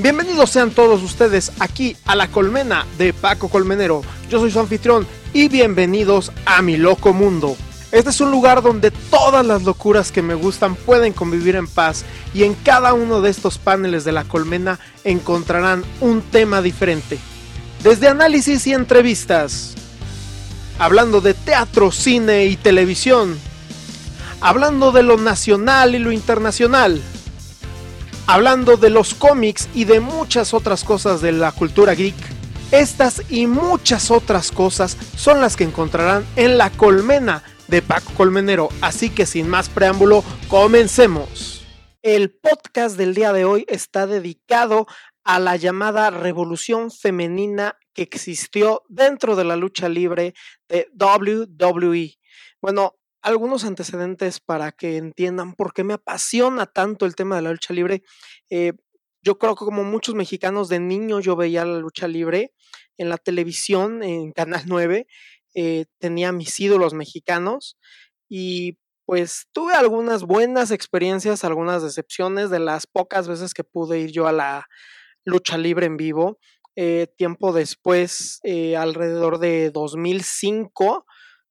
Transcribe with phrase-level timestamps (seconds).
[0.00, 4.02] Bienvenidos sean todos ustedes aquí a la colmena de Paco Colmenero.
[4.30, 7.56] Yo soy su anfitrión y bienvenidos a mi loco mundo.
[7.90, 12.04] Este es un lugar donde todas las locuras que me gustan pueden convivir en paz
[12.32, 17.18] y en cada uno de estos paneles de la colmena encontrarán un tema diferente.
[17.82, 19.74] Desde análisis y entrevistas,
[20.78, 23.36] hablando de teatro, cine y televisión,
[24.40, 27.02] hablando de lo nacional y lo internacional,
[28.28, 32.14] hablando de los cómics y de muchas otras cosas de la cultura geek.
[32.70, 38.68] Estas y muchas otras cosas son las que encontrarán en la colmena de Paco Colmenero,
[38.82, 41.64] así que sin más preámbulo, comencemos.
[42.02, 44.86] El podcast del día de hoy está dedicado
[45.24, 50.34] a la llamada revolución femenina que existió dentro de la lucha libre
[50.68, 52.18] de WWE.
[52.60, 57.50] Bueno, algunos antecedentes para que entiendan por qué me apasiona tanto el tema de la
[57.50, 58.02] lucha libre.
[58.50, 58.72] Eh,
[59.22, 62.52] yo creo que como muchos mexicanos de niño yo veía la lucha libre
[62.96, 65.06] en la televisión, en Canal 9,
[65.54, 67.78] eh, tenía mis ídolos mexicanos
[68.28, 74.12] y pues tuve algunas buenas experiencias, algunas decepciones de las pocas veces que pude ir
[74.12, 74.66] yo a la
[75.24, 76.38] lucha libre en vivo.
[76.76, 78.40] Eh, tiempo después,
[78.76, 81.06] alrededor de 2005,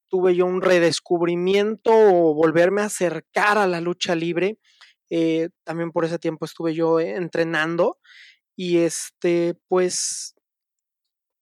[0.09, 4.57] tuve yo un redescubrimiento o volverme a acercar a la lucha libre.
[5.09, 7.97] Eh, también por ese tiempo estuve yo entrenando
[8.55, 10.35] y este, pues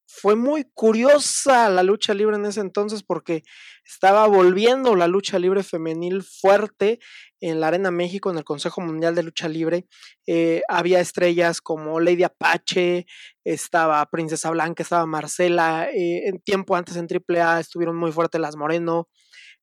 [0.08, 3.43] fue muy curiosa la lucha libre en ese entonces porque
[3.83, 6.99] estaba volviendo la lucha libre femenil fuerte
[7.41, 9.88] en la Arena México, en el Consejo Mundial de Lucha Libre.
[10.25, 13.05] Eh, había estrellas como Lady Apache,
[13.43, 15.89] estaba Princesa Blanca, estaba Marcela.
[15.91, 19.09] Eh, en tiempo antes en AAA estuvieron muy fuertes las Moreno.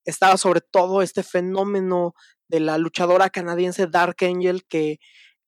[0.04, 2.14] Estaba sobre todo este fenómeno
[2.48, 4.98] de la luchadora canadiense Dark Angel que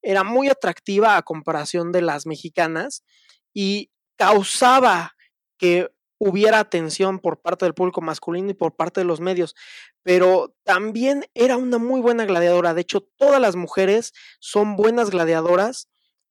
[0.03, 3.05] era muy atractiva a comparación de las mexicanas
[3.53, 5.15] y causaba
[5.59, 9.55] que hubiera atención por parte del público masculino y por parte de los medios,
[10.03, 12.75] pero también era una muy buena gladiadora.
[12.75, 15.89] De hecho, todas las mujeres son buenas gladiadoras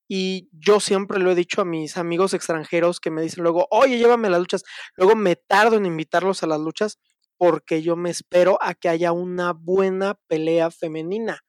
[0.08, 3.98] y yo siempre lo he dicho a mis amigos extranjeros que me dicen luego, oye,
[3.98, 4.64] llévame a las luchas.
[4.96, 7.00] Luego me tardo en invitarlos a las luchas
[7.44, 11.42] porque yo me espero a que haya una buena pelea femenina,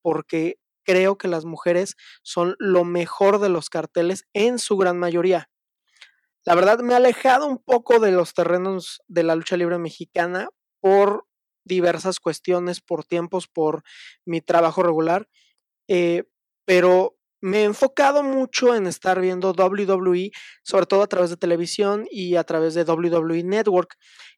[0.00, 5.50] porque creo que las mujeres son lo mejor de los carteles en su gran mayoría.
[6.46, 10.48] La verdad me ha alejado un poco de los terrenos de la lucha libre mexicana
[10.80, 11.26] por
[11.64, 13.82] diversas cuestiones, por tiempos, por
[14.24, 15.28] mi trabajo regular,
[15.86, 16.24] eh,
[16.64, 20.30] pero me he enfocado mucho en estar viendo WWE,
[20.62, 23.96] sobre todo a través de televisión y a través de WWE Network.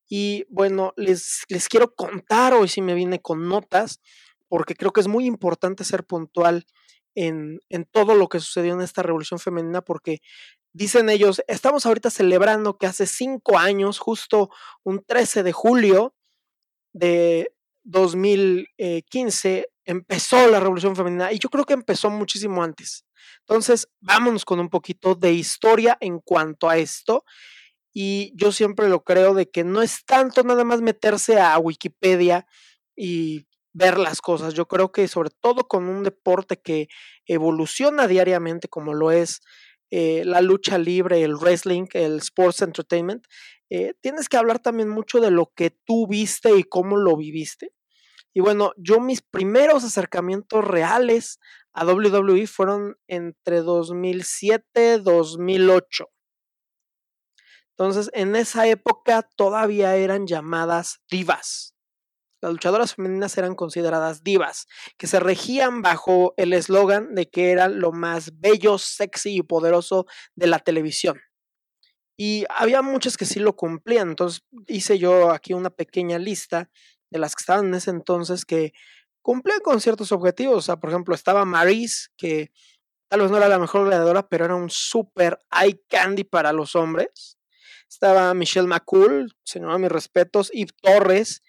[0.08, 4.00] Y bueno, les, les quiero contar hoy si me vine con notas,
[4.48, 6.66] porque creo que es muy importante ser puntual
[7.14, 10.20] en, en, todo lo que sucedió en esta revolución femenina, porque
[10.74, 14.50] Dicen ellos, estamos ahorita celebrando que hace cinco años, justo
[14.82, 16.16] un 13 de julio
[16.92, 17.54] de
[17.84, 23.04] 2015, empezó la revolución femenina y yo creo que empezó muchísimo antes.
[23.42, 27.24] Entonces, vámonos con un poquito de historia en cuanto a esto.
[27.94, 32.46] Y yo siempre lo creo de que no es tanto nada más meterse a Wikipedia
[32.96, 34.52] y ver las cosas.
[34.54, 36.88] Yo creo que sobre todo con un deporte que
[37.26, 39.40] evoluciona diariamente como lo es
[39.90, 43.26] eh, la lucha libre, el wrestling, el sports entertainment,
[43.70, 47.72] eh, tienes que hablar también mucho de lo que tú viste y cómo lo viviste.
[48.32, 51.38] Y bueno, yo mis primeros acercamientos reales
[51.72, 56.08] a WWE fueron entre 2007 y 2008.
[57.76, 61.74] Entonces, en esa época todavía eran llamadas divas
[62.44, 64.66] las luchadoras femeninas eran consideradas divas,
[64.98, 70.06] que se regían bajo el eslogan de que eran lo más bello, sexy y poderoso
[70.34, 71.20] de la televisión.
[72.18, 76.70] Y había muchas que sí lo cumplían, entonces hice yo aquí una pequeña lista
[77.10, 78.72] de las que estaban en ese entonces que
[79.22, 80.56] cumplían con ciertos objetivos.
[80.56, 82.52] O sea, por ejemplo, estaba Maris, que
[83.08, 86.76] tal vez no era la mejor gladiadora, pero era un super eye candy para los
[86.76, 87.38] hombres.
[87.94, 91.44] Estaba Michelle McCool, señora, mis respetos, y Torres,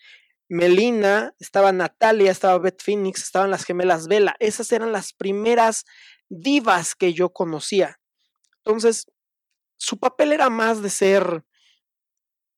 [0.48, 4.36] Melina, estaba Natalia, estaba Beth Phoenix, estaban las gemelas Vela.
[4.38, 5.86] Esas eran las primeras
[6.30, 8.00] divas que yo conocía.
[8.58, 9.08] Entonces,
[9.78, 11.44] su papel era más de ser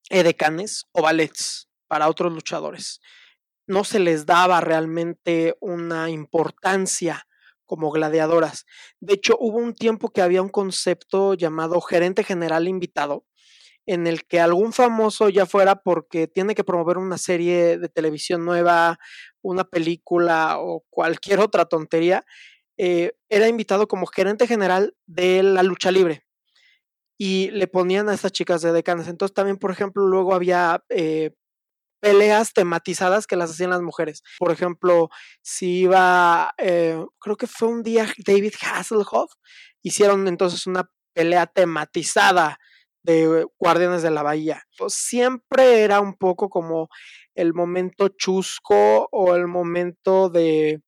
[0.10, 3.00] edecanes o ballets para otros luchadores.
[3.68, 7.26] No se les daba realmente una importancia
[7.66, 8.66] como gladiadoras.
[9.00, 13.26] De hecho, hubo un tiempo que había un concepto llamado gerente general invitado,
[13.88, 18.46] en el que algún famoso ya fuera porque tiene que promover una serie de televisión
[18.46, 19.00] nueva,
[19.42, 22.26] una película o cualquier otra tontería,
[22.78, 26.26] eh, era invitado como gerente general de la lucha libre
[27.18, 29.08] y le ponían a estas chicas de decanas.
[29.08, 31.32] Entonces también, por ejemplo, luego había eh,
[32.02, 34.22] peleas tematizadas que las hacían las mujeres.
[34.38, 35.10] Por ejemplo,
[35.42, 39.32] si iba, eh, creo que fue un día David Hasselhoff,
[39.82, 42.60] hicieron entonces una pelea tematizada
[43.08, 44.64] de Guardianes de la Bahía.
[44.78, 46.90] Pues siempre era un poco como
[47.36, 50.82] el momento chusco o el momento de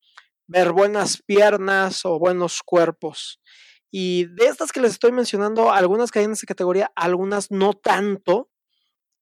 [0.47, 3.39] ver buenas piernas o buenos cuerpos.
[3.89, 8.49] Y de estas que les estoy mencionando, algunas caen en esa categoría, algunas no tanto.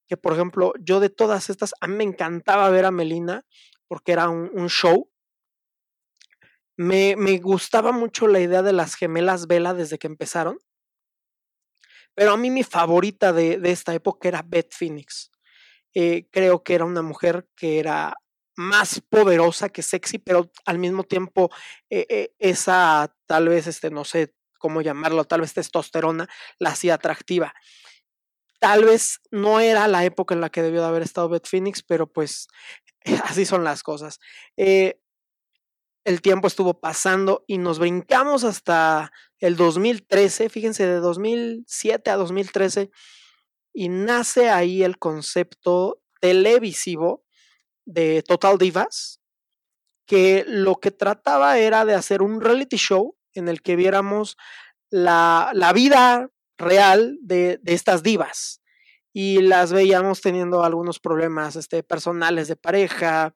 [0.09, 3.45] Que por ejemplo, yo de todas estas, a me encantaba ver a Melina
[3.87, 5.09] porque era un, show.
[6.77, 10.57] Me, gustaba mucho la idea de las gemelas Vela desde que empezaron.
[12.17, 15.29] Pero a mí mi favorita de, esta época era Beth Phoenix.
[15.93, 18.15] Eh, creo que era una mujer que era
[18.55, 21.51] más poderosa que sexy, pero al mismo tiempo
[21.91, 26.27] eh, eh, esa tal vez, este, no sé cómo llamarlo, tal vez testosterona
[26.57, 27.53] la hacía atractiva.
[28.59, 31.83] Tal vez no era la época en la que debió de haber estado Beth Phoenix,
[31.83, 32.47] pero pues
[33.25, 34.19] así son las cosas.
[36.07, 42.89] El tiempo estuvo pasando y nos brincamos hasta el 2013, fíjense, de 2007 a 2013,
[43.73, 47.25] y nace ahí el concepto televisivo
[47.85, 49.19] de Total Divas,
[50.05, 54.37] que lo que trataba era de hacer un reality show en el que viéramos
[54.89, 58.61] la, vida real de, estas divas
[59.11, 63.35] y las veíamos teniendo algunos problemas este, personales de pareja,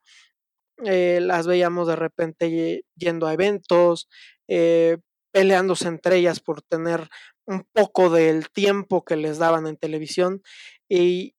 [0.83, 4.09] eh, las veíamos de repente yendo a eventos,
[4.47, 4.97] eh,
[5.31, 7.09] peleándose entre ellas por tener
[7.45, 10.41] un poco del tiempo que les daban en televisión
[10.89, 11.35] y,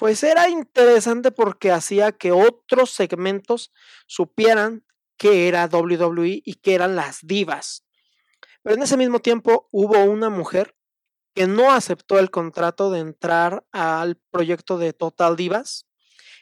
[0.00, 3.70] pues era interesante porque hacía que otros segmentos
[4.06, 4.82] supieran
[5.18, 7.84] qué era WWE y qué eran las divas.
[8.62, 10.74] Pero en ese mismo tiempo hubo una mujer
[11.34, 15.86] que no aceptó el contrato de entrar al proyecto de Total Divas,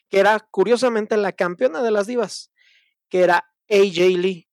[0.09, 2.51] que era curiosamente la campeona de las divas,
[3.09, 4.49] que era AJ Lee.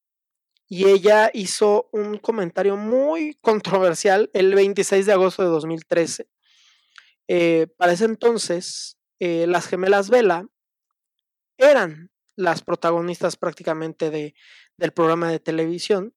[0.68, 6.28] Y ella hizo un comentario muy controversial el 26 de agosto de 2013.
[7.28, 10.46] Eh, para ese entonces, eh, las gemelas Vela
[11.58, 14.34] eran las protagonistas prácticamente de,
[14.76, 16.14] del programa de televisión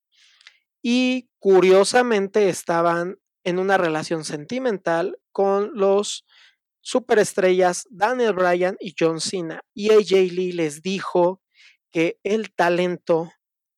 [0.82, 6.26] y curiosamente estaban en una relación sentimental con los
[6.80, 9.62] superestrellas Daniel Bryan y John Cena.
[9.74, 11.42] Y AJ Lee les dijo
[11.90, 13.32] que el talento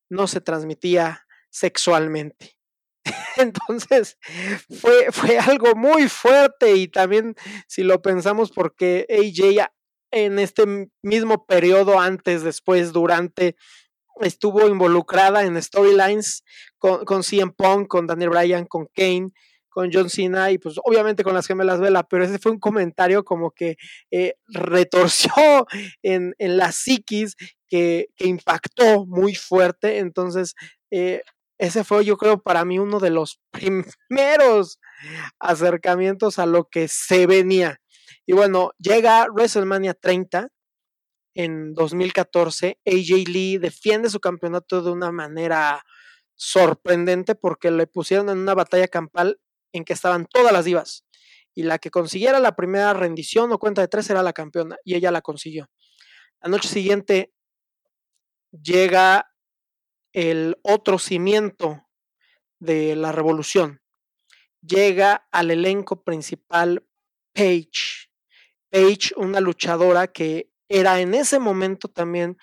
[0.09, 2.57] no se transmitía sexualmente.
[3.37, 4.17] Entonces,
[4.69, 7.35] fue, fue algo muy fuerte y también
[7.67, 9.67] si lo pensamos porque AJ
[10.11, 13.55] en este mismo periodo, antes, después, durante,
[14.21, 16.43] estuvo involucrada en storylines
[16.77, 19.31] con, con CM Punk, con Daniel Bryan, con Kane,
[19.73, 23.23] con John Cena y pues obviamente con las gemelas Vela, pero ese fue un comentario
[23.23, 23.75] como que
[24.11, 25.31] eh, retorció
[26.03, 27.35] en, la psiquis
[27.67, 30.53] que, que, impactó muy fuerte, entonces
[30.91, 31.21] eh,
[31.57, 34.79] ese fue yo creo para mí uno de los primeros
[35.39, 37.79] acercamientos a lo que se venía.
[38.25, 40.49] Y bueno, llega WrestleMania 30
[41.35, 42.79] en 2014.
[42.85, 45.83] AJ Lee defiende su campeonato de una manera
[46.35, 49.39] sorprendente porque le pusieron en una batalla campal
[49.73, 51.05] en que estaban todas las divas.
[51.53, 54.77] Y la que consiguiera la primera rendición o cuenta de tres era la campeona.
[54.85, 55.69] Y ella la consiguió.
[56.41, 57.33] La noche siguiente
[58.51, 59.29] llega
[60.13, 61.85] el otro cimiento
[62.59, 63.81] de la revolución.
[64.61, 66.87] Llega al elenco principal
[67.33, 68.07] Paige.
[68.69, 72.37] Paige, una luchadora que era en ese momento también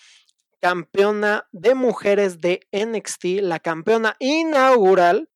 [0.61, 5.31] campeona de mujeres de NXT, la campeona inaugural,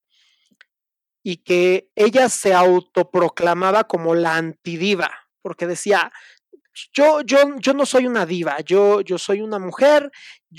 [1.27, 5.11] y que ella se autoproclamaba como la antidiva,
[5.43, 6.13] porque decía,
[6.93, 10.13] yo, yo, yo no soy una diva, yo, yo soy una mujer,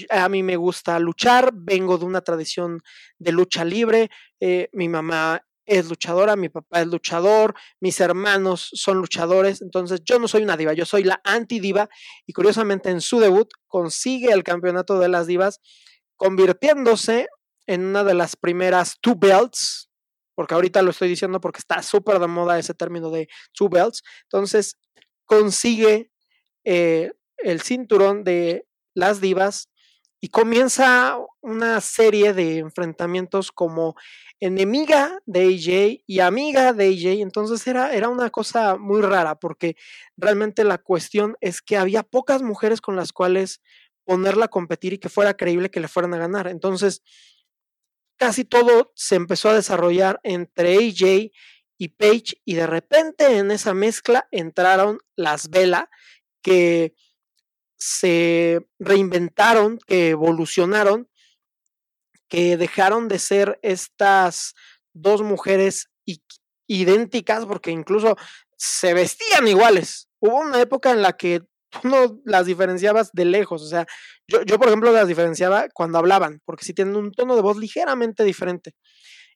[0.10, 2.82] a mí me gusta luchar, vengo de una tradición
[3.20, 8.98] de lucha libre, eh, mi mamá es luchadora, mi papá es luchador, mis hermanos son
[8.98, 11.90] luchadores, entonces yo no soy una diva, yo soy la anti-diva
[12.26, 15.62] y curiosamente en su debut consigue el campeonato de las divas,
[16.16, 17.28] convirtiéndose
[17.68, 19.90] en una de las primeras two belts,
[20.36, 24.04] porque ahorita lo estoy diciendo porque está súper de moda ese término de two belts,
[24.24, 24.78] entonces
[25.26, 26.12] consigue
[26.64, 29.70] eh, el cinturón de las divas
[30.22, 33.96] y comienza una serie de enfrentamientos como
[34.40, 37.22] enemiga de AJ y amiga de AJ.
[37.22, 39.76] Entonces era, era una cosa muy rara porque
[40.18, 43.62] realmente la cuestión es que había pocas mujeres con las cuales
[44.04, 46.48] ponerla a competir y que fuera creíble que le fueran a ganar.
[46.48, 47.04] Entonces,
[48.18, 51.32] casi todo se empezó a desarrollar entre AJ
[51.78, 55.90] y Paige y de repente en esa mezcla entraron las Vela
[56.42, 56.96] que
[57.78, 61.10] se reinventaron, que evolucionaron,
[62.28, 64.56] que dejaron de ser estas
[64.94, 65.90] dos mujeres
[66.68, 68.16] idénticas porque incluso
[68.58, 70.08] se vestían iguales.
[70.20, 71.44] Hubo una época en la que
[71.84, 73.86] no las diferenciabas de lejos, o sea,
[74.28, 78.24] yo, por ejemplo las diferenciaba cuando hablaban, porque sí tienen un tono de voz ligeramente
[78.24, 78.74] diferente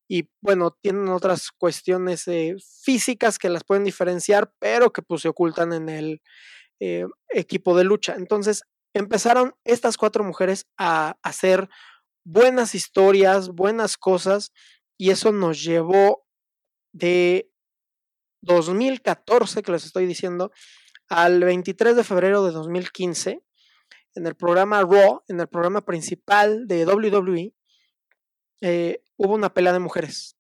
[0.10, 5.30] y bueno, tienen otras cuestiones eh, físicas que las pueden diferenciar, pero que pues se
[5.30, 6.22] ocultan en el
[6.80, 8.16] eh, equipo de lucha.
[8.16, 8.64] Entonces
[8.96, 11.70] empezaron estas cuatro mujeres a hacer
[12.26, 14.52] buenas historias, buenas cosas,
[14.98, 16.26] y eso nos llevó
[16.92, 17.52] de
[18.42, 20.52] 2014, que les estoy diciendo,
[21.10, 23.44] al 23 de febrero de 2015,
[24.16, 27.54] en el programa Raw, en el programa principal de WWE,
[28.62, 30.38] eh, hubo una pelea de mujeres.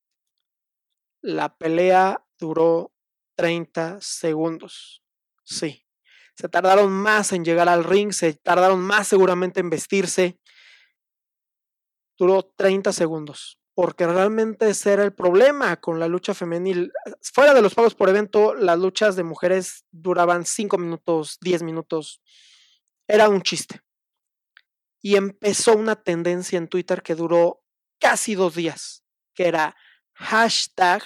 [1.21, 2.93] La pelea duró
[3.35, 5.03] 30 segundos.
[5.43, 5.85] Sí.
[6.35, 10.39] Se tardaron más en llegar al ring, se tardaron más seguramente en vestirse.
[12.17, 13.59] Duró 30 segundos.
[13.81, 16.91] Porque realmente ese era el problema con la lucha femenil.
[17.21, 22.21] Fuera de los pagos por evento, las luchas de mujeres duraban 5 minutos, 10 minutos.
[23.07, 23.79] Era un chiste.
[25.01, 27.63] Y empezó una tendencia en Twitter que duró
[28.01, 29.77] casi dos días, que era
[30.12, 31.01] hashtag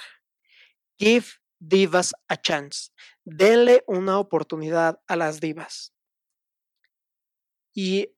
[0.97, 1.27] Give
[1.59, 2.89] Divas a Chance.
[3.23, 5.93] Denle una oportunidad a las divas.
[7.71, 8.15] Y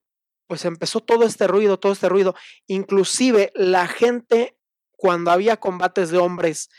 [0.48, 2.36] pues empezó todo este ruido, todo este ruido.
[2.68, 4.58] Inclusive la gente,
[4.92, 6.70] cuando había combates de hombres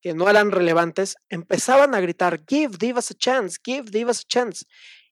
[0.00, 4.66] que no eran relevantes, empezaban a gritar, Give Divas a Chance, Give Divas a Chance.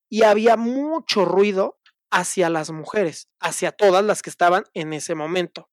[0.08, 1.80] Y había mucho ruido
[2.10, 5.68] hacia las mujeres, hacia todas las que estaban en ese momento.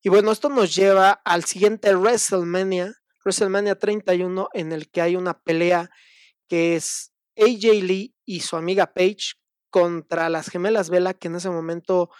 [0.00, 2.94] Y bueno, esto nos lleva al siguiente WrestleMania,
[3.24, 5.90] WrestleMania 31, en el que hay una pelea
[6.48, 9.34] que es AJ Lee y su amiga Paige
[9.72, 12.10] contra las gemelas Vela, que en ese momento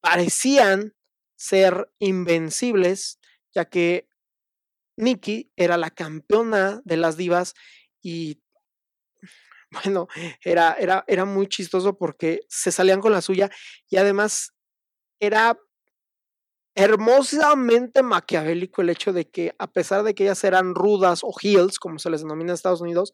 [0.00, 0.94] parecían
[1.36, 3.20] ser invencibles,
[3.54, 4.08] ya que
[4.96, 7.54] Nikki era la campeona de las divas
[8.02, 8.42] y
[9.70, 10.08] bueno,
[10.42, 13.50] era, era, era muy chistoso porque se salían con la suya
[13.88, 14.52] y además
[15.20, 15.56] era
[16.74, 21.78] hermosamente maquiavélico el hecho de que a pesar de que ellas eran rudas o heels,
[21.78, 23.12] como se les denomina en Estados Unidos,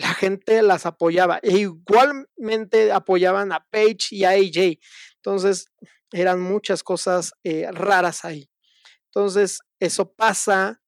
[0.00, 4.78] la gente las apoyaba e igualmente apoyaban a Paige y a AJ.
[5.16, 5.66] Entonces
[6.10, 8.50] eran muchas cosas eh, raras ahí.
[9.06, 10.80] Entonces eso pasa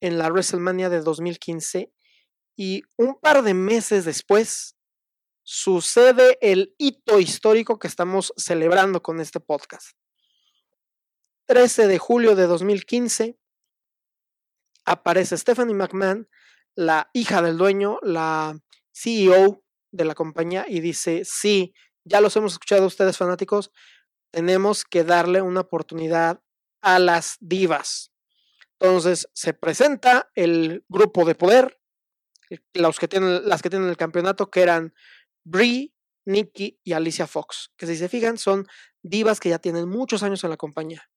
[0.00, 1.92] en la WrestleMania de 2015
[2.56, 4.76] y un par de meses después
[5.42, 9.96] sucede el hito histórico que estamos celebrando con este podcast.
[11.46, 13.36] 13 de julio de 2015
[14.84, 16.28] aparece Stephanie McMahon,
[16.78, 18.56] la hija del dueño, la
[18.92, 23.72] CEO de la compañía, y dice, sí, ya los hemos escuchado ustedes fanáticos,
[24.30, 26.40] tenemos que darle una oportunidad
[26.80, 28.12] a las divas.
[28.78, 31.80] Entonces se presenta el grupo de poder,
[32.74, 34.94] los que tienen, las que tienen el campeonato, que eran
[35.42, 35.92] Brie,
[36.26, 38.68] Nikki y Alicia Fox, que si se fijan son
[39.02, 41.10] divas que ya tienen muchos años en la compañía.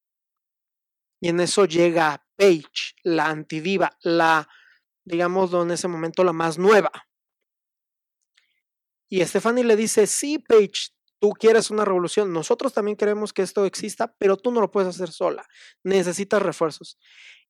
[1.20, 4.48] Y en eso llega Paige, la antidiva, la,
[5.04, 6.90] digamos, en ese momento la más nueva.
[9.08, 10.90] Y Stephanie le dice, sí, Paige,
[11.20, 14.88] tú quieres una revolución, nosotros también queremos que esto exista, pero tú no lo puedes
[14.88, 15.46] hacer sola,
[15.84, 16.98] necesitas refuerzos.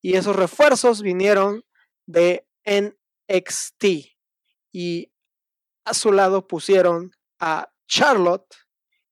[0.01, 1.65] Y esos refuerzos vinieron
[2.07, 3.85] de NXT.
[4.73, 5.13] Y
[5.85, 8.55] a su lado pusieron a Charlotte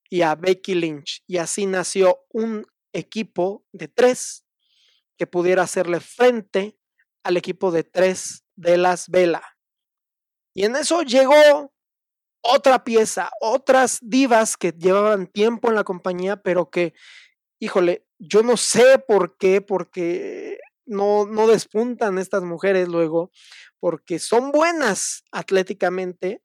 [0.09, 1.23] y a Becky Lynch.
[1.27, 4.45] Y así nació un equipo de tres
[5.17, 6.77] que pudiera hacerle frente
[7.23, 9.43] al equipo de tres de las Vela.
[10.53, 11.71] Y en eso llegó
[12.41, 16.93] otra pieza, otras divas que llevaban tiempo en la compañía, pero que,
[17.59, 23.31] híjole, yo no sé por qué, porque no, no despuntan estas mujeres luego,
[23.79, 26.43] porque son buenas atléticamente,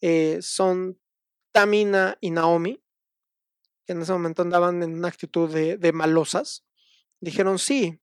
[0.00, 0.98] eh, son
[1.52, 2.82] Tamina y Naomi,
[3.86, 6.64] que en ese momento andaban en una actitud de, de malosas,
[7.22, 8.00] Dijeron, sí,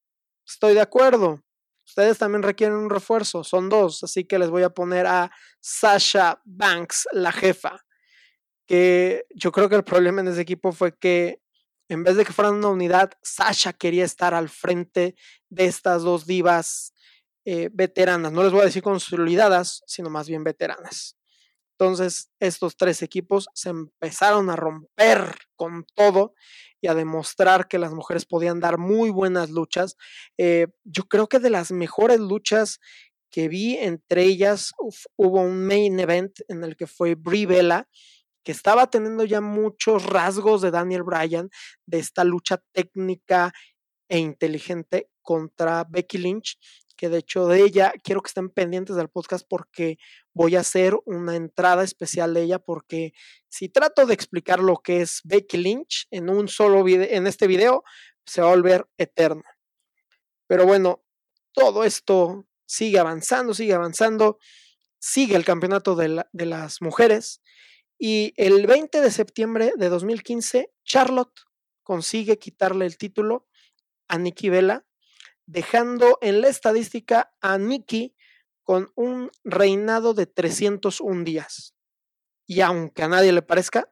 [0.47, 1.43] estoy de acuerdo.
[1.89, 6.39] Ustedes también requieren un refuerzo, son dos, así que les voy a poner a Sasha
[6.45, 7.83] Banks, la jefa.
[8.67, 11.41] Que yo creo que el problema en ese equipo fue que
[11.87, 15.15] en vez de que fueran una unidad, Sasha quería estar al frente
[15.49, 16.93] de estas dos divas
[17.43, 18.31] eh, veteranas.
[18.31, 21.18] No les voy a decir consolidadas, sino más bien veteranas.
[21.79, 26.33] Entonces, estos tres equipos se empezaron a romper con todo
[26.81, 29.95] y a demostrar que las mujeres podían dar muy buenas luchas.
[30.37, 32.81] Eh, yo creo que de las mejores luchas
[33.31, 34.73] que vi, entre ellas
[35.15, 37.87] hubo un main event en el que fue Brie Bella,
[38.43, 41.49] que estaba teniendo ya muchos rasgos de Daniel Bryan,
[41.85, 43.53] de esta lucha técnica
[44.09, 46.57] e inteligente contra Becky Lynch,
[46.99, 49.97] que de hecho de ella quiero que estén pendientes del podcast porque
[50.33, 53.13] voy a hacer una entrada especial de ella porque
[53.47, 57.47] si trato de explicar lo que es Becky Lynch en un solo video, en este
[57.47, 57.85] video,
[58.25, 59.43] se va a volver eterno.
[60.45, 61.05] Pero bueno,
[61.53, 64.37] todo esto sigue avanzando, sigue avanzando,
[64.99, 67.41] sigue el campeonato de, de las mujeres
[67.97, 71.39] y el 20 de septiembre de 2015 Charlotte
[71.81, 73.47] consigue quitarle el título
[74.09, 74.85] a Nikki Vela,
[75.49, 78.15] dejando en la estadística a Nikki
[78.61, 81.73] con un reinado de 301 días.
[82.45, 83.91] Y aunque a nadie le parezca,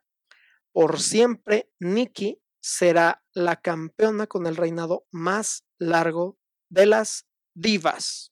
[0.71, 6.37] por siempre Nikki será la campeona con el reinado más largo
[6.69, 8.31] de las divas.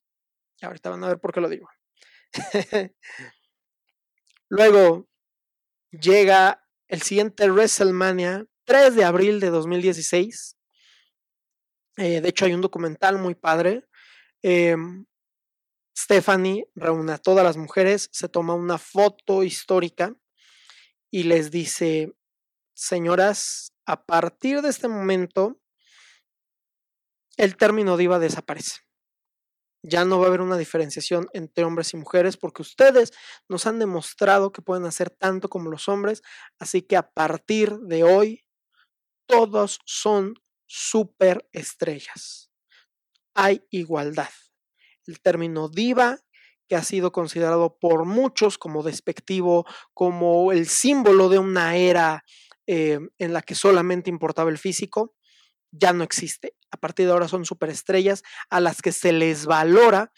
[0.61, 1.67] Ahorita van a ver por qué lo digo.
[4.49, 5.09] Luego
[5.89, 10.54] llega el siguiente WrestleMania, 3 de abril de 2016,
[11.97, 13.85] eh, de hecho, hay un documental muy padre.
[14.41, 15.05] Em,
[15.97, 20.13] Stephanie reúne a todas las mujeres, se toma una foto histórica
[21.09, 22.13] y les dice,
[22.75, 25.59] señoras, a partir de este momento,
[27.37, 28.81] el término diva desaparece.
[29.83, 33.13] Ya no va a haber una diferenciación entre hombres y mujeres porque ustedes
[33.47, 36.23] nos han demostrado que pueden hacer tanto como los hombres,
[36.59, 38.45] así que a partir de hoy,
[39.27, 42.51] todos son superestrellas.
[43.33, 44.29] Hay igualdad.
[45.05, 46.19] El término diva,
[46.67, 52.23] que ha sido considerado por muchos como despectivo, como el símbolo de una era
[52.65, 55.15] eh, en la que solamente importaba el físico,
[55.71, 56.55] ya no existe.
[56.71, 60.11] A partir de ahora son superestrellas a las que se les valora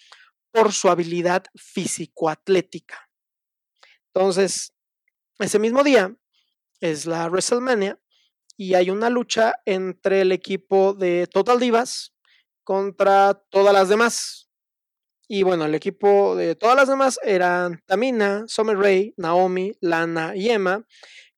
[0.52, 3.10] por su habilidad físico-atlética.
[4.14, 4.74] Entonces,
[5.40, 6.16] ese mismo día
[6.80, 8.00] es la WrestleMania
[8.58, 12.14] y hay una lucha entre el equipo de Total Divas
[12.64, 14.50] contra todas las demás.
[15.30, 20.50] Y bueno, el equipo de todas las demás eran Tamina, Summer Rae, Naomi, Lana y
[20.50, 20.86] Emma,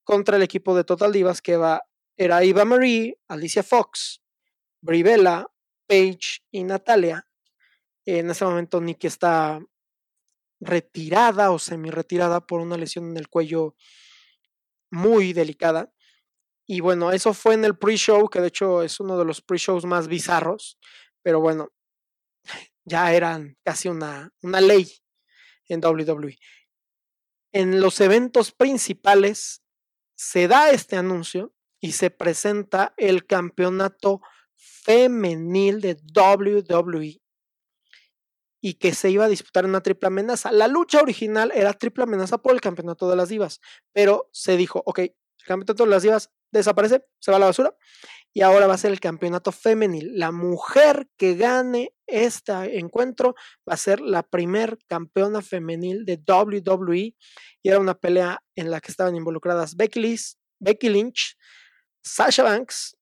[0.04, 1.84] contra el equipo de Total Divas que va,
[2.16, 4.22] era Eva Marie, Alicia Fox,
[4.82, 5.46] Brivella,
[5.88, 7.28] Paige y Natalia.
[8.06, 9.60] En ese momento Nikki está
[10.62, 13.76] retirada o semi retirada por una lesión en el cuello
[14.92, 15.92] muy delicada.
[16.72, 19.86] Y bueno, eso fue en el pre-show, que de hecho es uno de los pre-shows
[19.86, 20.78] más bizarros,
[21.24, 21.74] pero bueno,
[22.86, 24.88] ya eran casi una, una ley
[25.68, 26.38] en WWE.
[27.54, 29.64] En los eventos principales
[30.16, 34.22] se da este anuncio y se presenta el campeonato
[34.56, 37.20] femenil de WWE
[38.62, 40.52] y que se iba a disputar una triple amenaza.
[40.52, 43.60] La lucha original era triple amenaza por el campeonato de las divas,
[43.92, 45.16] pero se dijo, ok, el
[45.48, 47.76] campeonato de las divas desaparece, se va a la basura.
[48.32, 50.18] Y ahora va a ser el campeonato femenil.
[50.18, 53.34] La mujer que gane este encuentro
[53.68, 57.16] va a ser la primer campeona femenil de WWE.
[57.64, 60.16] Y era una pelea en la que estaban involucradas Becky,
[60.60, 61.36] Becky Lynch,
[62.04, 62.96] Sasha Banks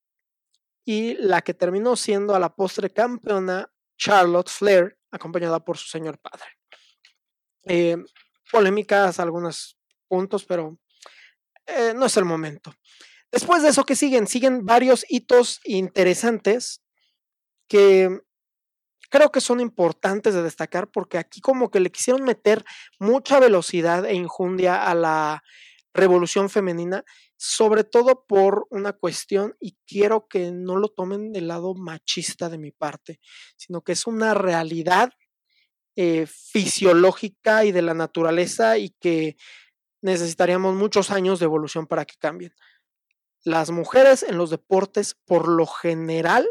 [0.86, 6.18] y la que terminó siendo a la postre campeona Charlotte Flair, acompañada por su señor
[6.20, 6.46] padre.
[7.64, 7.98] Eh,
[8.50, 10.80] polémicas, algunos puntos, pero
[11.66, 12.74] eh, no es el momento.
[13.32, 14.28] Después de eso, ¿qué siguen?
[14.28, 16.82] Siguen varios hitos interesantes
[17.68, 18.22] que
[19.10, 22.64] creo que son importantes de destacar porque aquí como que le quisieron meter
[23.00, 25.44] mucha velocidad e injundia a la
[25.94, 27.04] revolución femenina,
[27.38, 32.58] sobre todo por una cuestión, y quiero que no lo tomen del lado machista de
[32.58, 33.20] mi parte,
[33.56, 35.12] sino que es una realidad
[35.96, 39.38] eh, fisiológica y de la naturaleza y que
[40.02, 42.54] necesitaríamos muchos años de evolución para que cambien.
[43.48, 46.50] Las mujeres en los deportes, por lo general,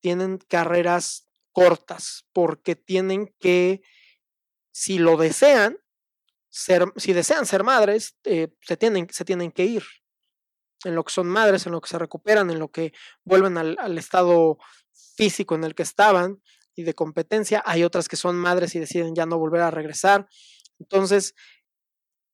[0.00, 3.82] tienen carreras cortas porque tienen que,
[4.72, 5.76] si lo desean,
[6.48, 9.82] ser, si desean ser madres, eh, se, tienen, se tienen que ir.
[10.84, 13.76] En lo que son madres, en lo que se recuperan, en lo que vuelven al,
[13.78, 14.56] al estado
[15.14, 16.42] físico en el que estaban
[16.74, 17.62] y de competencia.
[17.66, 20.26] Hay otras que son madres y deciden ya no volver a regresar.
[20.78, 21.34] Entonces,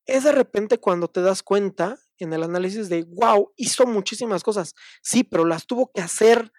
[0.09, 4.75] es de repente cuando te das cuenta en el análisis de, wow, hizo muchísimas cosas.
[5.03, 6.51] Sí, pero las tuvo que hacer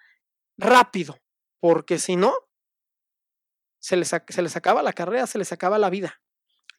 [0.56, 1.18] rápido,
[1.58, 2.32] porque si no,
[3.80, 6.22] se les, se les acaba la carrera, se les acaba la vida.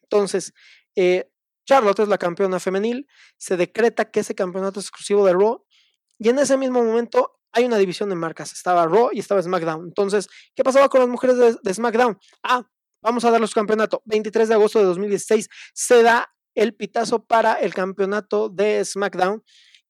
[0.04, 0.54] Entonces,
[0.96, 1.30] eh,
[1.66, 3.06] Charlotte es la campeona femenil,
[3.38, 5.66] se decreta que ese campeonato es exclusivo de Raw
[6.18, 9.88] y en ese mismo momento hay una división de marcas, estaba Raw y estaba SmackDown.
[9.88, 12.18] Entonces, ¿qué pasaba con las mujeres de, SmackDown?
[12.44, 12.66] Ah,
[13.02, 14.02] vamos a darle su campeonato.
[14.06, 19.44] 23 de agosto de 2016 se da el pitazo para el campeonato de SmackDown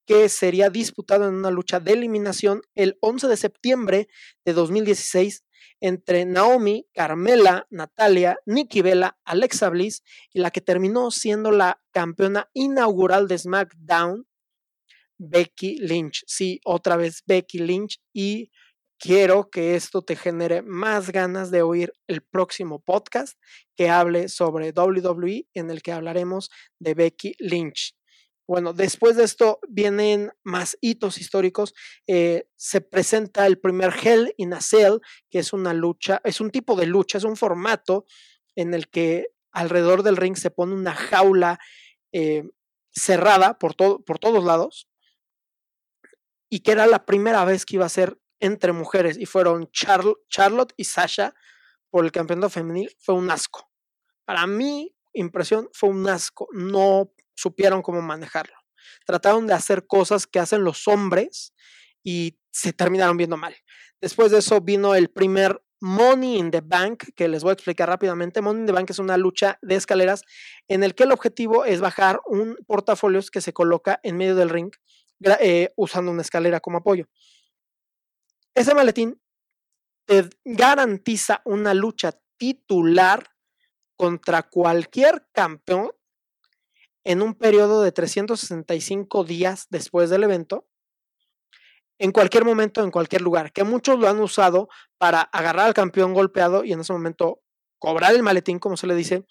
[0.05, 4.07] que sería disputado en una lucha de eliminación el 11 de septiembre
[4.45, 5.43] de 2016
[5.79, 12.49] entre Naomi, Carmela, Natalia, Nikki Bella, Alexa Bliss y la que terminó siendo la campeona
[12.53, 14.27] inaugural de SmackDown,
[15.17, 16.23] Becky Lynch.
[16.27, 18.51] Sí, otra vez Becky Lynch y
[19.01, 23.35] quiero que esto te genere más ganas de oír el próximo podcast
[23.75, 27.95] que hable sobre WWE en el que hablaremos de Becky Lynch.
[28.47, 31.73] Bueno, después de esto vienen más hitos históricos.
[32.05, 34.99] Eh, se presenta el primer Hell in a Cell,
[35.31, 38.05] que es una lucha, es un tipo de lucha, es un formato
[38.55, 41.59] en el que alrededor del ring se pone una jaula
[42.11, 42.43] eh,
[42.91, 44.87] cerrada por, por todos lados
[46.51, 50.73] y que era la primera vez que iba a ser entre mujeres y fueron Charlotte
[50.75, 51.33] y Sasha
[51.89, 52.93] por el campeonato femenil.
[52.99, 53.71] Fue un asco.
[54.25, 56.47] Para mí, impresión, fue un asco.
[56.51, 58.55] No supieron cómo manejarlo.
[59.05, 61.53] Trataron de hacer cosas que hacen los hombres
[62.03, 63.55] y se terminaron viendo mal.
[64.01, 67.89] Después de eso vino el primer Money in the Bank, que les voy a explicar
[67.89, 68.41] rápidamente.
[68.41, 70.23] Money in the Bank es una lucha de escaleras
[70.67, 74.49] en el que el objetivo es bajar un portafolio que se coloca en medio del
[74.49, 74.71] ring
[75.39, 77.07] eh, usando una escalera como apoyo.
[78.53, 79.21] Ese maletín
[80.05, 83.29] te garantiza una lucha titular
[83.95, 85.91] contra cualquier campeón
[87.03, 90.67] en un periodo de 365 días después del evento,
[91.97, 96.13] en cualquier momento, en cualquier lugar, que muchos lo han usado para agarrar al campeón
[96.13, 97.41] golpeado y en ese momento
[97.79, 99.25] cobrar el maletín, como se le dice,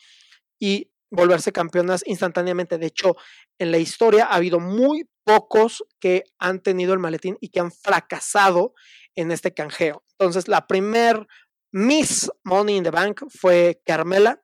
[0.59, 2.78] y volverse campeonas instantáneamente.
[2.78, 3.16] De hecho,
[3.59, 7.72] en la historia ha habido muy pocos que han tenido el maletín y que han
[7.72, 8.74] fracasado
[9.14, 10.05] en este canjeo.
[10.12, 11.27] Entonces, la primer
[11.73, 14.42] Miss Money in the Bank fue Carmela,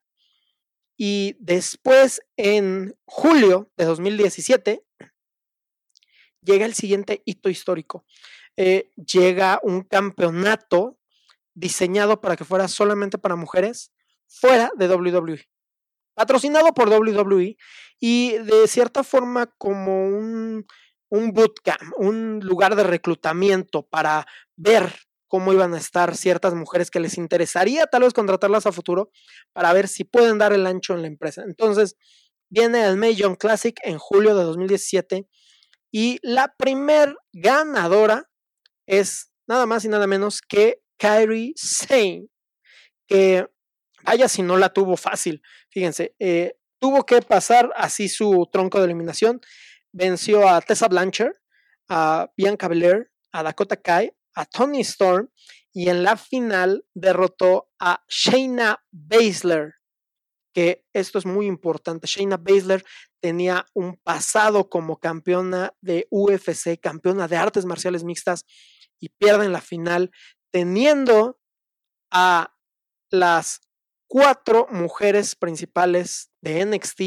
[0.96, 4.82] y después, en julio de 2017,
[6.40, 8.06] llega el siguiente hito histórico.
[8.56, 10.98] Eh, llega un campeonato
[11.54, 13.92] diseñado para que fuera solamente para mujeres
[14.26, 15.46] fuera de WWE.
[16.14, 17.58] Patrocinado por WWE
[18.00, 20.66] y de cierta forma como un,
[21.10, 24.26] un bootcamp, un lugar de reclutamiento para
[24.56, 24.92] ver
[25.28, 29.10] cómo iban a estar ciertas mujeres que les interesaría tal vez contratarlas a futuro
[29.52, 31.42] para ver si pueden dar el ancho en la empresa.
[31.42, 31.96] Entonces,
[32.48, 35.26] viene el May Young Classic en julio de 2017
[35.90, 38.30] y la primer ganadora
[38.86, 42.28] es nada más y nada menos que Kyrie Sane,
[43.06, 43.46] que
[44.04, 45.42] vaya si no la tuvo fácil.
[45.70, 49.40] Fíjense, eh, tuvo que pasar así su tronco de eliminación.
[49.92, 51.34] Venció a Tessa Blanchard,
[51.88, 55.30] a Bianca Belair, a Dakota Kai, a Tony Storm
[55.72, 59.74] y en la final derrotó a Shayna Baszler,
[60.54, 62.06] que esto es muy importante.
[62.06, 62.84] Shayna Baszler
[63.20, 68.44] tenía un pasado como campeona de UFC, campeona de artes marciales mixtas
[69.00, 70.10] y pierde en la final
[70.50, 71.38] teniendo
[72.10, 72.54] a
[73.10, 73.60] las
[74.08, 77.00] cuatro mujeres principales de NXT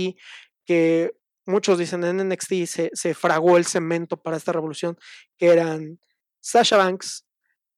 [0.65, 1.15] que
[1.45, 4.97] muchos dicen en NXT se, se fragó el cemento para esta revolución,
[5.37, 5.99] que eran
[6.39, 7.25] Sasha Banks,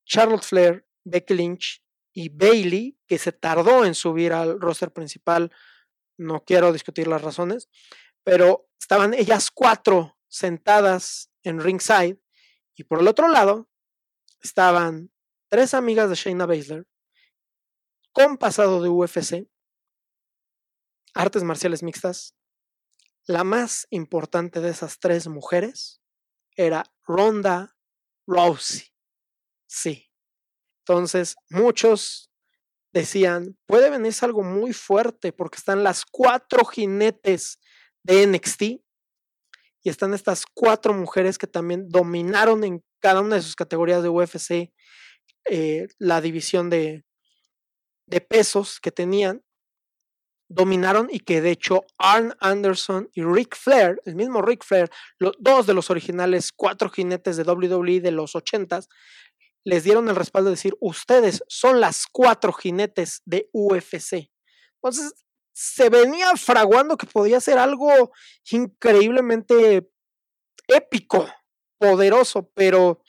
[0.06, 5.52] Charlotte Flair, Becky Lynch y Bailey, que se tardó en subir al roster principal.
[6.17, 7.69] No quiero discutir las razones,
[8.24, 12.21] pero estaban ellas cuatro sentadas en ringside
[12.76, 13.69] y por el otro lado
[14.41, 15.12] estaban
[15.50, 16.88] tres amigas de Shayna Baszler
[18.12, 19.47] con pasado de UFC,
[21.13, 22.36] artes marciales mixtas.
[23.26, 26.02] La más importante de esas tres mujeres
[26.56, 27.78] era Ronda
[28.32, 28.88] Rousey.
[29.67, 30.10] Sí.
[30.86, 32.32] Entonces, muchos
[32.94, 37.60] decían, puede venirse algo muy fuerte porque están las cuatro jinetes
[38.04, 38.62] de NXT
[39.84, 44.10] y están estas cuatro mujeres que también dominaron en cada una de sus categorías de
[44.10, 44.74] UFC
[45.50, 47.04] eh, la división de,
[48.06, 49.44] de pesos que tenían
[50.54, 55.34] dominaron y que de hecho Arn Anderson y Rick Flair, el mismo Rick Flair, los
[55.40, 58.90] dos de los originales cuatro jinetes de WWE de los ochentas,
[59.64, 64.30] les dieron el respaldo de decir, ustedes son las cuatro jinetes de UFC.
[64.82, 65.14] Entonces,
[65.54, 68.12] se venía fraguando que podía ser algo
[68.50, 69.88] increíblemente
[70.68, 71.28] épico,
[71.78, 73.02] poderoso, pero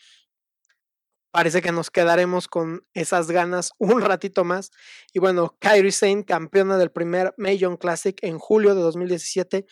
[1.33, 4.71] parece que nos quedaremos con esas ganas un ratito más.
[5.13, 9.67] Y bueno, Kyrie Sane, campeona del primer Major Classic en julio de 2017.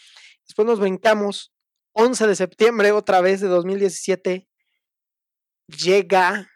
[0.44, 1.52] Después nos brincamos
[1.92, 4.48] 11 de septiembre otra vez de 2017.
[5.68, 6.50] Llega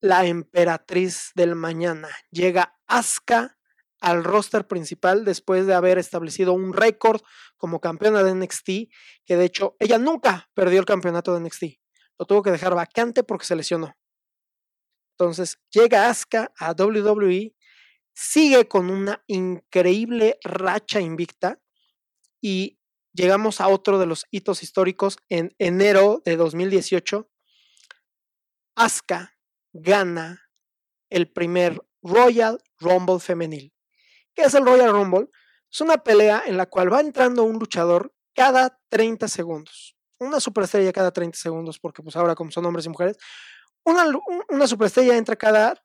[0.00, 2.08] la emperatriz del mañana.
[2.30, 3.58] Llega Asuka
[4.00, 7.20] al roster principal después de haber establecido un récord
[7.56, 8.66] como campeona de NXT,
[9.24, 11.64] que de hecho ella nunca perdió el campeonato de NXT.
[12.18, 13.96] Lo tuvo que dejar vacante porque se lesionó.
[15.18, 17.54] Entonces llega Asuka a WWE,
[18.14, 21.60] sigue con una increíble racha invicta
[22.40, 22.78] y
[23.12, 27.28] llegamos a otro de los hitos históricos en enero de 2018.
[28.76, 29.36] Asuka
[29.72, 30.48] gana
[31.10, 33.74] el primer Royal Rumble femenil.
[34.34, 35.28] ¿Qué es el Royal Rumble?
[35.70, 39.97] Es una pelea en la cual va entrando un luchador cada 30 segundos.
[40.20, 43.16] Una superestrella cada 30 segundos, porque pues ahora como son hombres y mujeres,
[43.84, 44.04] una,
[44.48, 45.82] una superestrella entra cada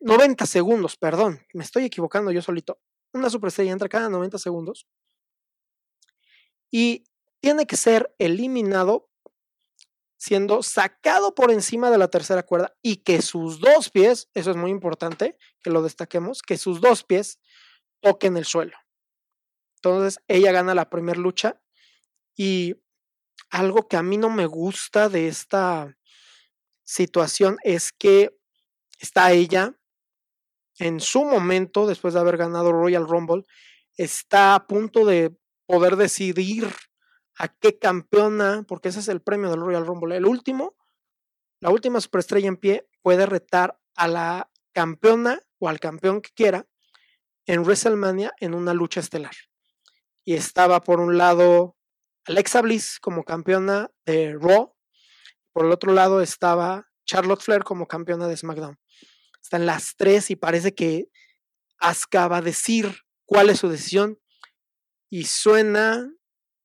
[0.00, 2.80] 90 eh, segundos, perdón, me estoy equivocando yo solito.
[3.12, 4.86] Una superestrella entra cada 90 segundos
[6.70, 7.04] y
[7.40, 9.08] tiene que ser eliminado
[10.18, 14.56] siendo sacado por encima de la tercera cuerda y que sus dos pies, eso es
[14.56, 17.40] muy importante que lo destaquemos, que sus dos pies
[18.00, 18.76] toque en el suelo.
[19.76, 21.62] Entonces ella gana la primera lucha
[22.36, 22.74] y
[23.50, 25.96] algo que a mí no me gusta de esta
[26.84, 28.36] situación es que
[28.98, 29.78] está ella
[30.78, 33.44] en su momento, después de haber ganado Royal Rumble,
[33.96, 36.72] está a punto de poder decidir
[37.36, 40.16] a qué campeona, porque ese es el premio del Royal Rumble.
[40.16, 40.76] El último,
[41.60, 46.66] la última superestrella en pie puede retar a la campeona o al campeón que quiera
[47.46, 49.34] en WrestleMania en una lucha estelar.
[50.24, 51.77] Y estaba por un lado
[52.28, 54.76] Alexa Bliss como campeona de Raw,
[55.54, 58.78] por el otro lado estaba Charlotte Flair como campeona de SmackDown.
[59.42, 61.08] Están las tres y parece que
[61.78, 64.20] Asuka va a decir cuál es su decisión
[65.08, 66.06] y suena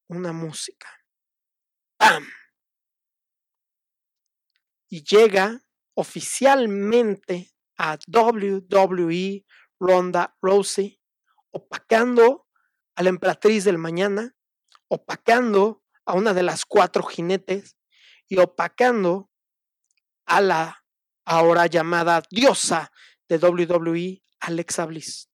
[0.10, 0.90] una música.
[1.96, 2.28] ¡Pam!
[4.90, 5.62] Y llega
[5.94, 9.46] oficialmente a WWE
[9.80, 11.00] Ronda Rousey,
[11.52, 12.50] opacando
[12.96, 14.36] a la emperatriz del mañana,
[14.94, 17.78] opacando a una de las cuatro jinetes
[18.28, 19.30] y opacando
[20.26, 20.86] a la
[21.26, 22.92] ahora llamada diosa
[23.28, 25.30] de WWE, Alexa Bliss.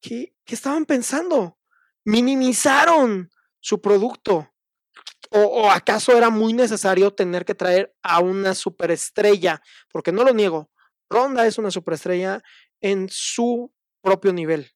[0.00, 1.58] ¿Qué, qué estaban pensando?
[2.04, 4.50] Minimizaron su producto.
[5.30, 9.62] ¿O, ¿O, acaso era muy necesario tener que traer a una superestrella?
[9.92, 10.72] Porque no lo niego,
[11.08, 12.42] Ronda es una superestrella
[12.80, 14.72] en su propio nivel.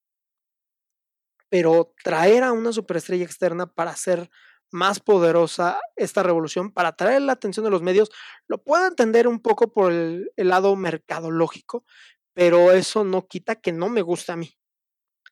[1.48, 4.30] Pero traer a una superestrella externa para hacer
[4.74, 8.10] más poderosa esta revolución, para atraer la atención de los medios,
[8.48, 11.84] lo puedo entender un poco por el, lado mercadológico,
[12.32, 14.58] pero eso no quita que no me gusta a mí.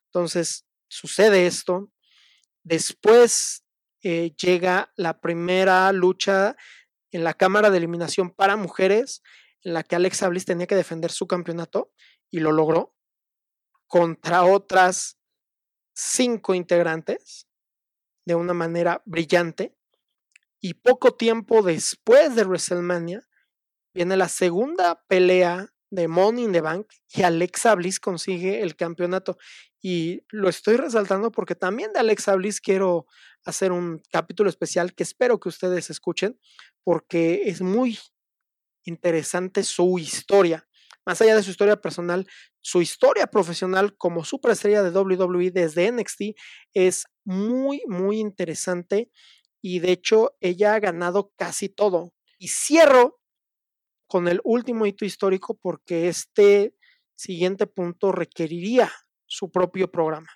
[0.06, 1.90] Entonces, sucede esto.
[2.62, 3.64] Después
[4.02, 6.54] eh, llega la primera lucha
[7.10, 9.22] en la Cámara de Eliminación para Mujeres,
[9.62, 11.92] en la que Alexa Bliss tenía que defender su campeonato
[12.30, 12.94] y lo logró
[13.88, 15.18] contra otras
[15.94, 17.46] cinco integrantes
[18.24, 19.76] de una manera brillante.
[20.60, 23.26] Y poco tiempo después de WrestleMania
[23.94, 29.36] viene la segunda pelea de Money in the Bank y Alexa Bliss consigue el campeonato.
[29.80, 33.06] Y lo estoy resaltando porque también de Alexa Bliss quiero
[33.44, 36.38] hacer un capítulo especial que espero que ustedes escuchen
[36.84, 37.98] porque es muy
[38.84, 40.66] interesante su historia
[41.04, 42.26] más allá de su historia personal,
[42.60, 46.36] su historia profesional como superestrella de WWE desde NXT
[46.74, 49.10] es muy, muy interesante
[49.60, 52.12] y de hecho ella ha ganado casi todo.
[52.38, 53.20] Y cierro
[54.06, 56.74] con el último hito histórico porque este
[57.14, 58.92] siguiente punto requeriría
[59.26, 60.28] su propio programa.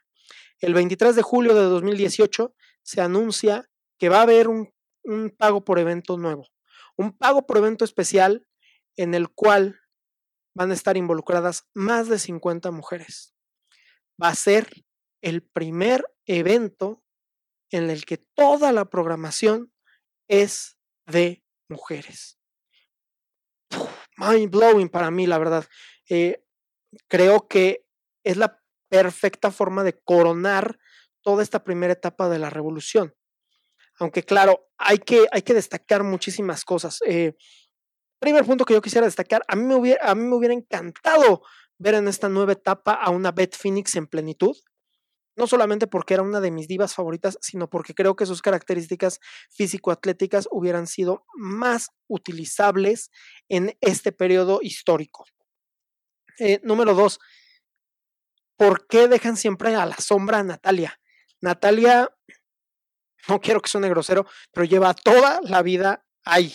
[0.60, 4.72] El 23 de julio de 2018 se anuncia que va a haber un,
[5.04, 6.48] un pago por evento nuevo,
[6.96, 8.46] un pago por evento especial
[8.96, 9.78] en el cual
[10.56, 13.34] van a estar involucradas más de 50 mujeres.
[14.20, 14.66] Va a ser
[15.20, 17.04] el primer evento
[17.70, 19.70] en el que toda la programación
[20.28, 22.38] es de mujeres.
[24.16, 25.66] Mind blowing para mí, la verdad.
[26.08, 26.42] Eh,
[27.06, 27.86] creo que
[28.24, 30.78] es la perfecta forma de coronar
[31.20, 33.14] toda esta primera etapa de la revolución.
[33.98, 37.00] Aunque claro, hay que, hay que destacar muchísimas cosas.
[37.06, 37.36] Eh,
[38.18, 41.42] Primer punto que yo quisiera destacar, a mí me hubiera, a mí me hubiera encantado
[41.78, 44.56] ver en esta nueva etapa a una Beth Phoenix en plenitud.
[45.36, 49.20] no solamente porque era una de mis divas favoritas, sino porque creo que sus características
[49.50, 53.10] físico-atléticas hubieran sido más utilizables
[53.48, 55.26] en este periodo histórico.
[56.38, 57.20] Eh, número dos,
[58.56, 60.98] ¿por qué dejan siempre a la sombra a Natalia?
[61.42, 62.10] Natalia,
[63.28, 66.54] no quiero que suene grosero, pero lleva toda la vida ahí.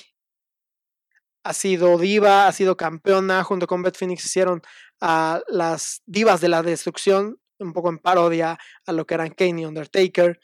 [1.44, 4.62] Ha sido diva, ha sido campeona, junto con Beth Phoenix hicieron
[5.00, 9.68] a las divas de la destrucción, un poco en parodia a lo que eran Kane
[9.68, 10.40] Undertaker.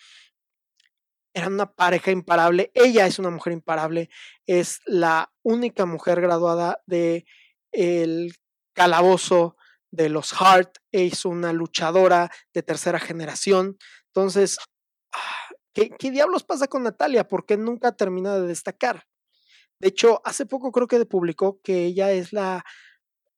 [1.33, 2.71] Eran una pareja imparable.
[2.73, 4.09] Ella es una mujer imparable.
[4.47, 7.25] Es la única mujer graduada de
[7.71, 8.33] el
[8.73, 9.55] calabozo
[9.91, 10.77] de los Hart.
[10.91, 13.77] Es una luchadora de tercera generación.
[14.07, 14.57] Entonces,
[15.13, 17.27] ah, ¿qué, ¿qué, diablos pasa con Natalia?
[17.27, 19.06] ¿Por qué nunca termina de destacar?
[19.79, 22.63] De hecho, hace poco creo que publicó que ella es la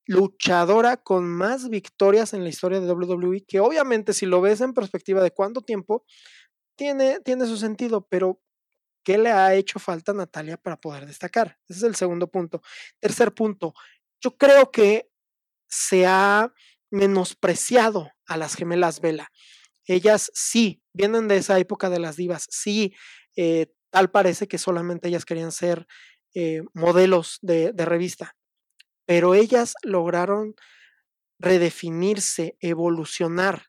[0.06, 4.74] luchadora con más victorias en la historia de WWE, que obviamente si lo ves en
[4.74, 6.04] perspectiva de cuánto tiempo,
[6.76, 8.42] tiene, tiene su sentido, pero
[9.04, 11.60] ¿qué le ha hecho falta a Natalia para poder destacar?
[11.68, 12.62] Ese es el segundo punto.
[13.00, 13.74] Tercer punto,
[14.20, 15.10] yo creo que
[15.68, 16.52] se ha
[16.90, 19.30] menospreciado a las gemelas Vela.
[19.86, 22.96] Ellas sí, vienen de esa época de las divas, sí,
[23.36, 25.88] eh, tal parece que solamente ellas querían ser
[26.36, 28.36] eh, modelos de, de revista
[29.10, 30.54] pero ellas lograron
[31.40, 33.64] redefinirse, evolucionar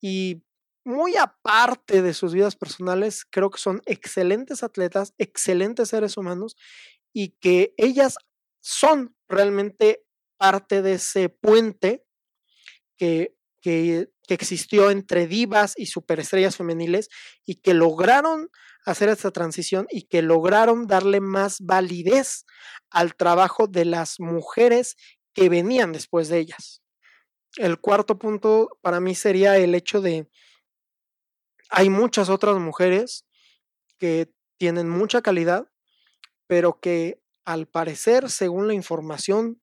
[0.00, 0.42] y
[0.84, 6.56] muy aparte de sus vidas personales, creo que son excelentes atletas, excelentes seres humanos
[7.12, 8.16] y que ellas
[8.60, 10.02] son realmente
[10.38, 12.04] parte de ese puente
[12.96, 17.10] que, que, que existió entre divas y superestrellas femeniles
[17.46, 18.50] y que lograron
[18.84, 22.44] hacer esta transición y que lograron darle más validez
[22.90, 24.96] al trabajo de las mujeres
[25.34, 26.82] que venían después de ellas.
[27.56, 30.28] El cuarto punto para mí sería el hecho de
[31.68, 33.26] hay muchas otras mujeres
[33.98, 35.66] que tienen mucha calidad,
[36.46, 39.62] pero que al parecer, según la información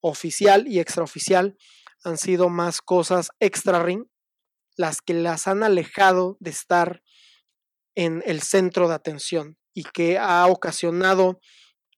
[0.00, 1.56] oficial y extraoficial,
[2.02, 4.06] han sido más cosas extra ring
[4.76, 7.02] las que las han alejado de estar
[7.94, 11.40] en el centro de atención y que ha ocasionado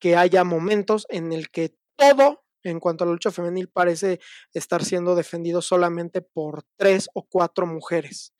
[0.00, 4.18] que haya momentos en el que todo en cuanto a la lucha femenil parece
[4.52, 8.34] estar siendo defendido solamente por tres o cuatro mujeres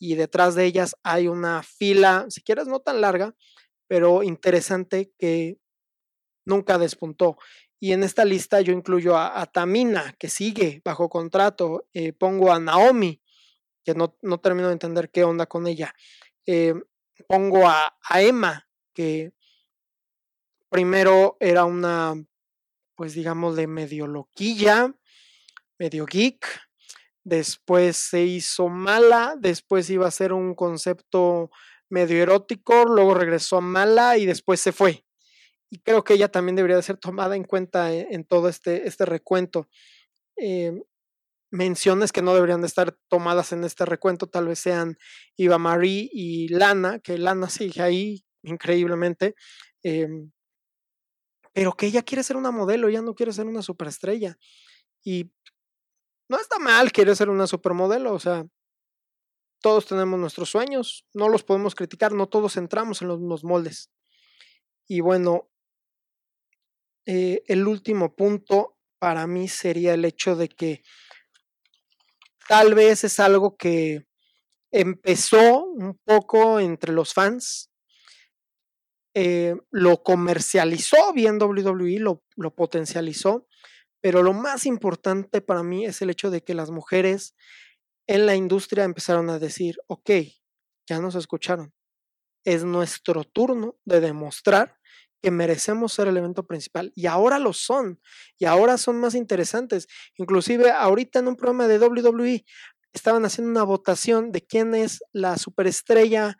[0.00, 3.36] y detrás de ellas hay una fila, si quieres no tan larga,
[3.86, 5.58] pero interesante que
[6.46, 7.36] nunca despuntó.
[7.78, 12.58] Y en esta lista yo incluyo a, Tamina, que sigue bajo contrato, eh, pongo a
[12.58, 13.22] Naomi,
[13.84, 15.94] que no, no, termino de entender qué onda con ella.
[16.46, 16.74] Eh,
[17.20, 19.32] pongo a, Emma, que
[20.68, 22.14] primero era una,
[22.94, 24.94] pues digamos, de medio loquilla,
[25.78, 26.46] medio geek,
[27.24, 31.50] después se hizo mala, después iba a ser un concepto
[31.88, 35.04] medio erótico, luego regresó a mala y después se fue.
[35.70, 39.06] Y creo que ella también debería de ser tomada en cuenta en, todo este, este
[39.06, 39.68] recuento.
[40.36, 40.72] Eh,
[41.50, 44.98] menciones que no deberían de estar tomadas en este recuento tal vez sean
[45.36, 49.34] Iva Marie y Lana, que Lana sigue ahí increíblemente,
[49.82, 50.30] em,
[51.52, 54.38] pero que ella quiere ser una modelo, ella no quiere ser una superestrella.
[55.04, 55.32] Y
[56.28, 58.46] no está mal querer ser una supermodelo, o sea,
[59.60, 63.90] todos tenemos nuestros sueños, no los podemos criticar, no todos entramos en los mismos moldes.
[64.86, 65.50] Y bueno,
[67.06, 70.82] eh, el último punto para mí sería el hecho de que
[72.50, 74.08] Tal vez es algo que
[74.72, 77.70] empezó un poco entre los fans,
[79.14, 83.46] eh, lo comercializó bien WWE, lo, lo potencializó,
[84.00, 87.36] pero lo más importante para mí es el hecho de que las mujeres
[88.08, 90.10] en la industria empezaron a decir, ok,
[90.88, 91.72] ya nos escucharon,
[92.44, 94.79] es nuestro turno de demostrar
[95.22, 96.92] que merecemos ser el evento principal.
[96.94, 98.00] Y ahora lo son.
[98.38, 99.86] Y ahora son más interesantes.
[100.16, 102.44] Inclusive ahorita en un programa de WWE
[102.92, 106.36] estaban haciendo una votación de quién es la superestrella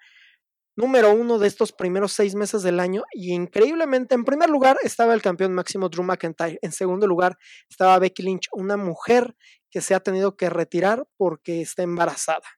[0.76, 3.04] número uno de estos primeros seis meses del año.
[3.12, 6.58] Y increíblemente, en primer lugar estaba el campeón máximo Drew McIntyre.
[6.62, 7.36] En segundo lugar
[7.68, 9.36] estaba Becky Lynch, una mujer
[9.70, 12.48] que se ha tenido que retirar porque está embarazada.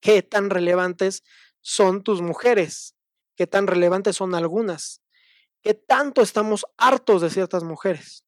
[0.00, 1.22] ¿Qué tan relevantes
[1.60, 2.94] son tus mujeres?
[3.38, 5.00] Qué tan relevantes son algunas,
[5.62, 8.24] qué tanto estamos hartos de ciertas mujeres.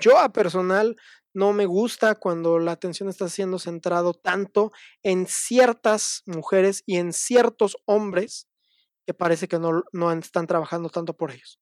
[0.00, 0.96] Yo a personal
[1.34, 4.72] no me gusta cuando la atención está siendo centrado tanto
[5.02, 8.48] en ciertas mujeres y en ciertos hombres
[9.06, 11.60] que parece que no, no están trabajando tanto por ellos.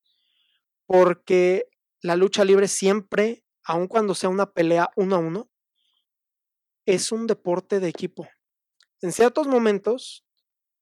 [0.86, 1.64] Porque
[2.02, 5.50] la lucha libre siempre, aun cuando sea una pelea uno a uno,
[6.86, 8.28] es un deporte de equipo.
[9.02, 10.24] En ciertos momentos,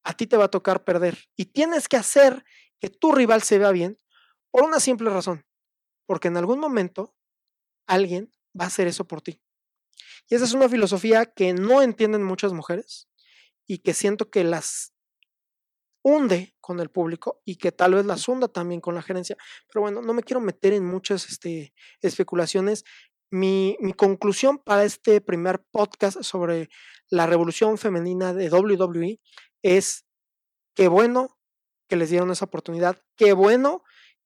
[0.09, 2.43] a ti te va a tocar perder y tienes que hacer
[2.81, 4.01] que tu rival se vea bien
[4.51, 5.45] por una simple razón,
[6.07, 7.15] porque en algún momento
[7.87, 9.43] alguien va a hacer eso por ti.
[10.31, 13.07] Y esa es una filosofía que no entienden muchas mujeres
[13.67, 14.95] y que siento que las
[16.03, 19.37] hunde con el público y que tal vez las hunda también con la gerencia.
[19.71, 22.85] Pero bueno, no me quiero meter en muchas este, especulaciones.
[23.31, 26.71] Mi, mi, conclusión para este primer podcast sobre
[27.11, 29.21] la revolución femenina de WWE
[29.77, 30.07] es
[30.75, 31.39] que bueno
[31.89, 33.83] que les dieron esa oportunidad, qué bueno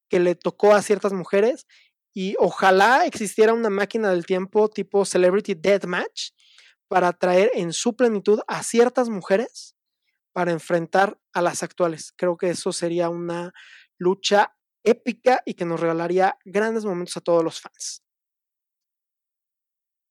[0.09, 1.67] que le tocó a ciertas mujeres
[2.13, 6.31] y ojalá existiera una máquina del tiempo tipo Celebrity Deathmatch
[6.87, 9.75] para traer en su plenitud a ciertas mujeres
[10.31, 12.13] para enfrentar a las actuales.
[12.15, 13.51] Creo que eso sería una
[13.97, 18.03] lucha épica y que nos regalaría grandes momentos a todos los fans.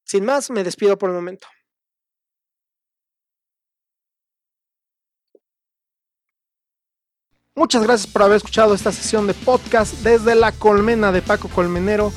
[0.05, 1.47] Sin más, me despido por el momento.
[7.55, 12.11] Muchas gracias por haber escuchado esta sesión de podcast desde la colmena de Paco Colmenero.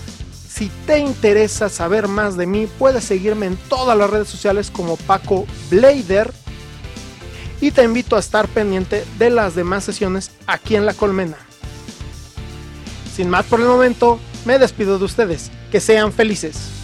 [0.47, 4.95] Si te interesa saber más de mí, puedes seguirme en todas las redes sociales como
[4.95, 6.31] Paco Blader.
[7.59, 11.35] Y te invito a estar pendiente de las demás sesiones aquí en la colmena.
[13.13, 15.51] Sin más por el momento, me despido de ustedes.
[15.69, 16.74] Que sean felices.